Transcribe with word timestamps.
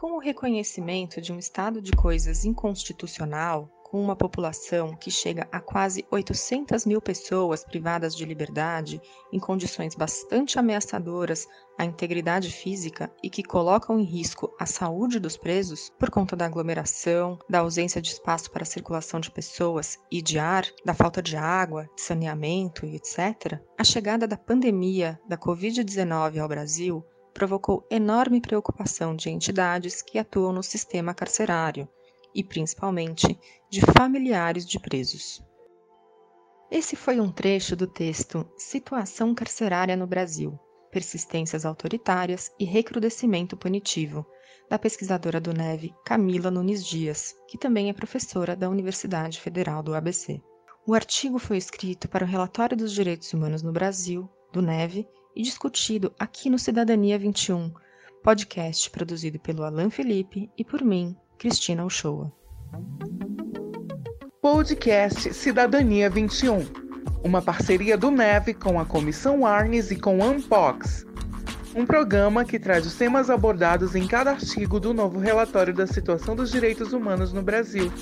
Com 0.00 0.12
o 0.12 0.20
reconhecimento 0.20 1.20
de 1.20 1.32
um 1.32 1.40
estado 1.40 1.82
de 1.82 1.90
coisas 1.90 2.44
inconstitucional, 2.44 3.68
com 3.82 4.00
uma 4.00 4.14
população 4.14 4.94
que 4.94 5.10
chega 5.10 5.48
a 5.50 5.58
quase 5.58 6.06
800 6.08 6.86
mil 6.86 7.02
pessoas 7.02 7.64
privadas 7.64 8.14
de 8.14 8.24
liberdade, 8.24 9.02
em 9.32 9.40
condições 9.40 9.96
bastante 9.96 10.56
ameaçadoras 10.56 11.48
à 11.76 11.84
integridade 11.84 12.48
física 12.48 13.10
e 13.24 13.28
que 13.28 13.42
colocam 13.42 13.98
em 13.98 14.04
risco 14.04 14.54
a 14.56 14.66
saúde 14.66 15.18
dos 15.18 15.36
presos 15.36 15.90
por 15.98 16.10
conta 16.10 16.36
da 16.36 16.46
aglomeração, 16.46 17.36
da 17.50 17.58
ausência 17.58 18.00
de 18.00 18.10
espaço 18.10 18.52
para 18.52 18.64
circulação 18.64 19.18
de 19.18 19.32
pessoas 19.32 19.98
e 20.12 20.22
de 20.22 20.38
ar, 20.38 20.64
da 20.84 20.94
falta 20.94 21.20
de 21.20 21.36
água, 21.36 21.90
de 21.96 22.02
saneamento 22.02 22.86
e 22.86 22.94
etc., 22.94 23.60
a 23.76 23.82
chegada 23.82 24.28
da 24.28 24.36
pandemia 24.36 25.20
da 25.28 25.36
Covid-19 25.36 26.40
ao 26.40 26.46
Brasil 26.46 27.04
provocou 27.38 27.86
enorme 27.88 28.40
preocupação 28.40 29.14
de 29.14 29.30
entidades 29.30 30.02
que 30.02 30.18
atuam 30.18 30.52
no 30.52 30.60
sistema 30.60 31.14
carcerário, 31.14 31.88
e, 32.34 32.42
principalmente, 32.42 33.38
de 33.70 33.80
familiares 33.96 34.66
de 34.66 34.76
presos. 34.80 35.40
Esse 36.68 36.96
foi 36.96 37.20
um 37.20 37.30
trecho 37.30 37.76
do 37.76 37.86
texto 37.86 38.44
Situação 38.56 39.36
Carcerária 39.36 39.96
no 39.96 40.04
Brasil: 40.04 40.58
Persistências 40.90 41.64
Autoritárias 41.64 42.50
e 42.58 42.64
Recrudescimento 42.64 43.56
Punitivo, 43.56 44.26
da 44.68 44.76
pesquisadora 44.76 45.40
do 45.40 45.52
NEV 45.52 45.94
Camila 46.04 46.50
Nunes 46.50 46.84
Dias, 46.84 47.36
que 47.46 47.56
também 47.56 47.88
é 47.88 47.92
professora 47.92 48.56
da 48.56 48.68
Universidade 48.68 49.40
Federal 49.40 49.80
do 49.80 49.94
ABC. 49.94 50.42
O 50.84 50.92
artigo 50.92 51.38
foi 51.38 51.56
escrito 51.56 52.08
para 52.08 52.24
o 52.24 52.28
Relatório 52.28 52.76
dos 52.76 52.92
Direitos 52.92 53.32
Humanos 53.32 53.62
no 53.62 53.70
Brasil, 53.70 54.28
do 54.52 54.60
NEV, 54.60 55.06
e 55.34 55.42
discutido 55.42 56.12
aqui 56.18 56.50
no 56.50 56.58
Cidadania 56.58 57.18
21, 57.18 57.72
podcast 58.22 58.90
produzido 58.90 59.38
pelo 59.38 59.64
Alan 59.64 59.90
Felipe 59.90 60.50
e 60.56 60.64
por 60.64 60.82
mim, 60.82 61.16
Cristina 61.38 61.84
Uchoa. 61.84 62.32
Podcast 64.40 65.32
Cidadania 65.34 66.08
21. 66.08 66.64
Uma 67.24 67.42
parceria 67.42 67.96
do 67.96 68.10
NEV 68.10 68.54
com 68.54 68.78
a 68.78 68.84
Comissão 68.84 69.44
Arnes 69.44 69.90
e 69.90 69.96
com 69.96 70.22
a 70.22 70.26
Unpox. 70.26 71.04
Um 71.74 71.84
programa 71.84 72.44
que 72.44 72.58
traz 72.58 72.86
os 72.86 72.94
temas 72.94 73.30
abordados 73.30 73.94
em 73.94 74.06
cada 74.06 74.30
artigo 74.30 74.80
do 74.80 74.94
novo 74.94 75.18
relatório 75.18 75.74
da 75.74 75.86
situação 75.86 76.34
dos 76.34 76.50
direitos 76.50 76.92
humanos 76.92 77.32
no 77.32 77.42
Brasil. 77.42 77.92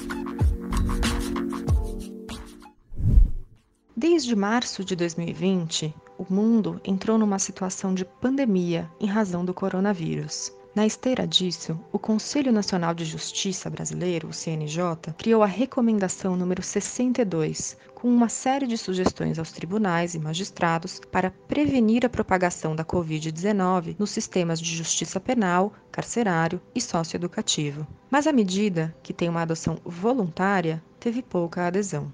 Desde 3.97 4.37
março 4.37 4.84
de 4.84 4.95
2020, 4.95 5.95
o 6.19 6.27
mundo 6.33 6.81
entrou 6.84 7.19
numa 7.19 7.39
situação 7.39 7.95
de 7.95 8.05
pandemia 8.05 8.91
em 9.00 9.06
razão 9.06 9.45
do 9.45 9.55
coronavírus. 9.55 10.53
Na 10.77 10.84
esteira 10.84 11.27
disso, 11.27 11.81
o 11.91 11.98
Conselho 11.98 12.53
Nacional 12.53 12.92
de 12.92 13.03
Justiça 13.03 13.70
Brasileiro, 13.70 14.28
o 14.28 14.33
CNJ, 14.33 15.14
criou 15.17 15.42
a 15.42 15.47
Recomendação 15.47 16.37
número 16.37 16.62
62, 16.62 17.78
com 17.94 18.09
uma 18.09 18.28
série 18.28 18.67
de 18.67 18.77
sugestões 18.77 19.39
aos 19.39 19.53
tribunais 19.53 20.14
e 20.14 20.19
magistrados 20.19 21.00
para 21.11 21.31
prevenir 21.31 22.05
a 22.05 22.11
propagação 22.11 22.77
da 22.77 22.84
Covid-19 22.84 23.97
nos 23.98 24.11
sistemas 24.11 24.61
de 24.61 24.77
justiça 24.77 25.19
penal, 25.19 25.72
carcerário 25.91 26.61
e 26.75 26.81
socioeducativo. 26.81 27.87
Mas 28.11 28.27
a 28.27 28.33
medida, 28.33 28.94
que 29.03 29.14
tem 29.14 29.31
uma 29.31 29.41
adoção 29.41 29.78
voluntária, 29.83 30.84
teve 31.00 31.22
pouca 31.22 31.67
adesão. 31.67 32.12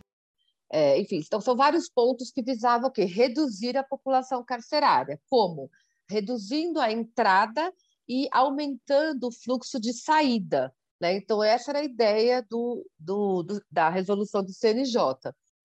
É, 0.74 0.98
enfim, 0.98 1.18
então 1.18 1.38
são 1.38 1.54
vários 1.54 1.86
pontos 1.90 2.30
que 2.30 2.42
visavam 2.42 2.88
o 2.88 2.90
quê? 2.90 3.04
Reduzir 3.04 3.76
a 3.76 3.84
população 3.84 4.42
carcerária. 4.42 5.20
Como? 5.28 5.70
Reduzindo 6.08 6.80
a 6.80 6.90
entrada 6.90 7.70
e 8.08 8.26
aumentando 8.32 9.28
o 9.28 9.32
fluxo 9.32 9.78
de 9.78 9.92
saída. 9.92 10.74
Né? 10.98 11.16
Então, 11.16 11.44
essa 11.44 11.72
era 11.72 11.80
a 11.80 11.84
ideia 11.84 12.42
do, 12.48 12.88
do, 12.98 13.42
do 13.42 13.62
da 13.70 13.90
resolução 13.90 14.42
do 14.42 14.52
CNJ. 14.52 14.98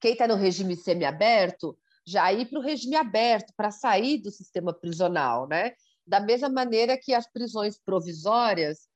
Quem 0.01 0.11
está 0.11 0.27
no 0.27 0.35
regime 0.35 0.75
semiaberto, 0.75 1.77
já 2.05 2.31
ir 2.33 2.49
para 2.49 2.59
o 2.59 2.61
regime 2.61 2.97
aberto, 2.97 3.53
para 3.55 3.71
sair 3.71 4.17
do 4.17 4.29
sistema 4.29 4.73
prisional. 4.73 5.47
Né? 5.47 5.71
Da 6.05 6.19
mesma 6.19 6.49
maneira 6.49 6.97
que 6.97 7.13
as 7.13 7.31
prisões 7.31 7.79
provisórias, 7.79 8.89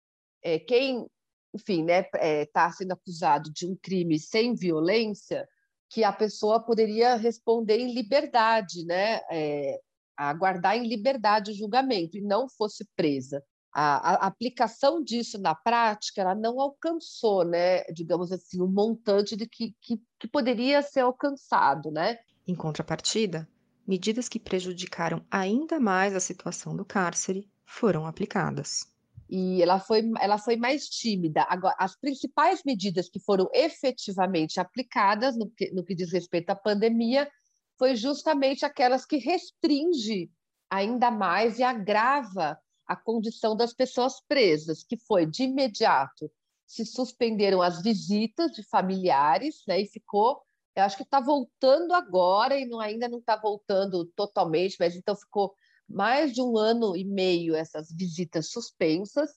é, 0.44 0.59
quem 0.59 1.08
enfim, 1.53 1.84
né, 1.84 2.02
está 2.02 2.18
é, 2.19 2.46
tá 2.46 2.72
sendo 2.72 2.94
acusado 2.94 3.52
de 3.52 3.66
um 3.66 3.75
crime 3.75 4.18
sem 4.18 4.56
violência, 4.56 5.47
que 5.91 6.06
a 6.06 6.13
pessoa 6.13 6.63
poderia 6.63 7.16
responder 7.16 7.78
em 7.78 7.94
liberdade, 7.94 8.85
né? 8.85 9.19
É, 9.29 9.78
aguardar 10.16 10.78
em 10.78 10.88
liberdade 10.88 11.52
o 11.52 11.53
julgamento 11.53 12.18
e 12.18 12.22
não 12.22 12.47
fosse 12.47 12.88
presa. 12.96 13.44
A, 13.74 14.25
a, 14.25 14.28
aplicação 14.28 15.03
disso 15.03 15.38
na 15.38 15.53
prática 15.53 16.22
ela 16.22 16.35
não 16.35 16.59
alcançou, 16.59 17.46
né, 17.46 17.84
digamos 17.85 18.31
assim, 18.31 18.59
o 18.59 18.66
um 18.66 18.72
montante 18.72 19.35
de 19.35 19.47
que, 19.47 19.74
que, 19.81 20.02
que 20.19 20.28
poderia 20.28 20.81
ser 20.81 21.02
alcançado, 21.02 21.90
né? 21.90 22.18
Em 22.47 22.56
contrapartida, 22.56 23.47
medidas 23.88 24.28
que 24.28 24.40
prejudicaram 24.40 25.25
ainda 25.29 25.79
mais 25.79 26.16
a 26.16 26.19
situação 26.19 26.75
do 26.75 26.85
cárcere 26.85 27.50
foram 27.66 28.06
aplicadas. 28.06 28.85
E 29.31 29.62
ela 29.62 29.80
foi, 29.80 30.03
ela 30.19 30.38
foi 30.38 30.58
mais 30.58 30.90
tímida. 30.90 31.46
Agora, 31.50 31.74
as 31.80 31.96
principais 31.96 32.62
medidas 32.66 33.09
que 33.09 33.19
foram 33.19 33.50
efetivamente 33.53 34.59
aplicadas 34.59 35.38
no 35.38 35.50
que, 35.50 35.72
no 35.72 35.84
que 35.86 35.96
diz 35.96 36.12
respeito 36.12 36.50
à 36.50 36.56
pandemia 36.56 37.31
foi 37.80 37.96
justamente 37.96 38.66
aquelas 38.66 39.06
que 39.06 39.18
restringe 39.18 40.30
ainda 40.70 41.09
mais 41.09 41.59
e 41.59 41.64
agrava 41.64 42.59
a 42.86 42.96
condição 42.96 43.56
das 43.56 43.74
pessoas 43.74 44.22
presas, 44.28 44.84
que 44.84 44.97
foi 44.97 45.25
de 45.25 45.44
imediato 45.44 46.30
se 46.72 46.86
suspenderam 46.86 47.62
as 47.62 47.81
visitas 47.81 48.52
de 48.53 48.64
familiares, 48.64 49.62
né, 49.68 49.81
e 49.81 49.86
ficou, 49.86 50.41
eu 50.74 50.84
acho 50.84 50.96
que 50.96 51.03
está 51.03 51.20
voltando 51.20 51.94
agora 51.94 52.58
e 52.58 52.66
não, 52.66 52.80
ainda 52.80 53.09
não 53.09 53.20
está 53.20 53.36
voltando 53.36 54.06
totalmente, 54.16 54.78
mas 54.80 54.96
então 54.96 55.14
ficou 55.14 55.53
mais 55.94 56.34
de 56.34 56.41
um 56.41 56.57
ano 56.57 56.96
e 56.96 57.03
meio 57.03 57.56
essas 57.56 57.91
visitas 57.91 58.50
suspensas. 58.50 59.29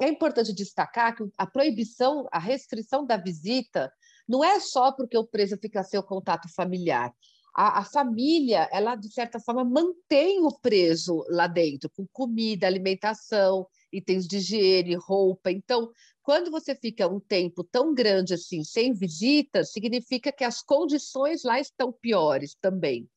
É 0.00 0.08
importante 0.08 0.54
destacar 0.54 1.16
que 1.16 1.24
a 1.36 1.46
proibição, 1.46 2.28
a 2.32 2.38
restrição 2.38 3.04
da 3.04 3.16
visita 3.16 3.92
não 4.28 4.44
é 4.44 4.60
só 4.60 4.92
porque 4.92 5.16
o 5.16 5.26
preso 5.26 5.56
fica 5.60 5.82
sem 5.82 5.98
o 5.98 6.02
contato 6.02 6.48
familiar 6.54 7.12
a, 7.58 7.80
a, 7.80 7.84
família, 7.84 8.68
ela 8.70 8.94
de 8.94 9.12
certa 9.12 9.40
forma 9.40 9.64
mantém 9.64 10.44
o 10.44 10.58
preso 10.60 11.24
lá 11.28 11.48
dentro, 11.48 11.90
com 11.90 12.06
comida, 12.12 12.68
alimentação, 12.68 13.66
itens 13.92 14.28
de 14.28 14.36
higiene, 14.36 14.94
roupa. 14.94 15.50
Então, 15.50 15.90
quando 16.22 16.52
você 16.52 16.76
fica 16.76 17.08
um 17.08 17.18
tempo 17.18 17.64
tão 17.64 17.92
grande 17.92 18.32
assim, 18.34 18.62
sem 18.62 18.92
visitas, 18.92 19.72
significa 19.72 20.30
que 20.30 20.44
as 20.44 20.62
condições 20.62 21.42
lá 21.42 21.58
estão 21.58 21.92
piores 21.92 22.54
também. 22.60 23.08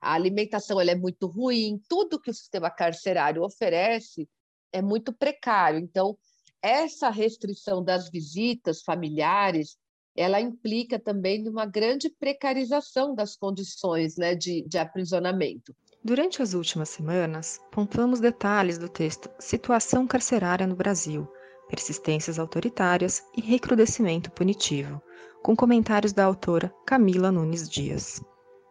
A 0.00 0.14
alimentação 0.14 0.80
ela 0.80 0.90
é 0.90 0.94
muito 0.94 1.26
ruim, 1.26 1.80
tudo 1.88 2.20
que 2.20 2.30
o 2.30 2.34
sistema 2.34 2.70
carcerário 2.70 3.42
oferece 3.42 4.28
é 4.72 4.80
muito 4.80 5.12
precário. 5.12 5.78
Então, 5.78 6.16
essa 6.62 7.10
restrição 7.10 7.82
das 7.82 8.10
visitas 8.10 8.82
familiares 8.82 9.76
ela 10.16 10.40
implica 10.40 10.98
também 10.98 11.48
uma 11.48 11.64
grande 11.64 12.10
precarização 12.10 13.14
das 13.14 13.36
condições 13.36 14.16
né, 14.16 14.34
de, 14.34 14.62
de 14.66 14.76
aprisionamento. 14.76 15.74
Durante 16.02 16.42
as 16.42 16.54
últimas 16.54 16.88
semanas, 16.88 17.60
pontuamos 17.70 18.20
detalhes 18.20 18.78
do 18.78 18.88
texto 18.88 19.30
Situação 19.38 20.06
Carcerária 20.06 20.66
no 20.66 20.74
Brasil, 20.74 21.28
Persistências 21.68 22.38
Autoritárias 22.38 23.22
e 23.36 23.40
Recrudescimento 23.40 24.30
Punitivo, 24.30 25.00
com 25.42 25.54
comentários 25.54 26.12
da 26.12 26.24
autora 26.24 26.72
Camila 26.86 27.30
Nunes 27.30 27.68
Dias. 27.68 28.20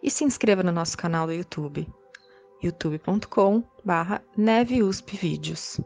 e 0.03 0.11
se 0.11 0.25
inscreva 0.25 0.63
no 0.63 0.73
nosso 0.73 0.99
canal 0.99 1.27
do 1.27 1.33
YouTube 1.33 1.89
youtube.com 2.63 3.63
barra 3.85 4.23
Vídeos. 5.21 5.81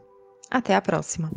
Até 0.49 0.75
a 0.75 0.81
próxima! 0.81 1.31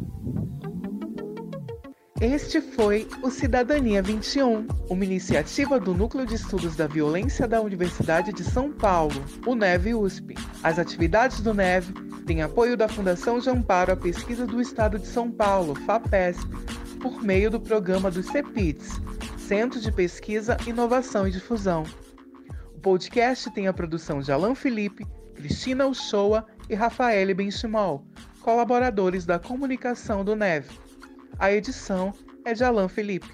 Este 2.21 2.63
foi 2.63 3.07
o 3.23 3.31
Cidadania 3.31 4.01
21, 4.01 4.67
uma 4.89 5.05
iniciativa 5.05 5.79
do 5.79 5.93
Núcleo 5.93 6.25
de 6.25 6.35
Estudos 6.35 6.75
da 6.75 6.87
Violência 6.87 7.47
da 7.47 7.61
Universidade 7.61 8.33
de 8.33 8.43
São 8.43 8.73
Paulo, 8.73 9.23
o 9.47 9.55
NEV 9.55 9.95
USP. 9.95 10.35
As 10.63 10.79
atividades 10.79 11.43
do 11.43 11.53
NEV 11.53 11.93
têm 12.25 12.41
apoio 12.41 12.75
da 12.75 12.89
Fundação 12.89 13.39
de 13.39 13.51
Amparo 13.51 13.93
à 13.93 13.97
Pesquisa 13.97 14.47
do 14.47 14.63
Estado 14.63 14.99
de 14.99 15.07
São 15.07 15.31
Paulo, 15.31 15.75
FAPESP, 15.75 16.49
por 17.01 17.23
meio 17.23 17.51
do 17.51 17.61
programa 17.61 18.11
dos 18.11 18.27
CEPITS, 18.27 18.99
Centro 19.37 19.79
de 19.79 19.93
Pesquisa, 19.93 20.57
Inovação 20.67 21.29
e 21.29 21.31
Difusão. 21.31 21.83
O 22.75 22.81
podcast 22.81 23.51
tem 23.51 23.69
a 23.69 23.75
produção 23.75 24.21
de 24.21 24.33
Alan 24.33 24.55
Felipe, 24.55 25.07
Cristina 25.37 25.87
Uchoa 25.87 26.47
e 26.69 26.75
Rafael 26.75 27.35
Benchimol, 27.35 28.05
colaboradores 28.41 29.27
da 29.27 29.39
comunicação 29.39 30.25
do 30.25 30.35
NEV. 30.35 30.67
A 31.39 31.53
edição 31.53 32.13
é 32.45 32.55
de 32.55 32.65
Alan 32.65 32.89
Felipe. 32.89 33.29